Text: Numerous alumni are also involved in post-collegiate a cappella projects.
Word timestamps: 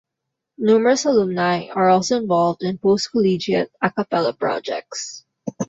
Numerous 0.57 1.05
alumni 1.05 1.67
are 1.75 1.89
also 1.89 2.17
involved 2.17 2.63
in 2.63 2.79
post-collegiate 2.79 3.69
a 3.83 3.91
cappella 3.91 4.33
projects. 4.33 5.23